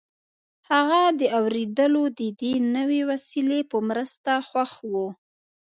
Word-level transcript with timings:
هغه 0.69 1.01
د 1.19 1.21
اورېدلو 1.39 2.03
د 2.19 2.21
دې 2.41 2.53
نوې 2.75 3.01
وسیلې 3.09 3.59
په 3.71 3.77
مرسته 3.89 4.31
خوښ 4.47 4.73
و 4.91 4.93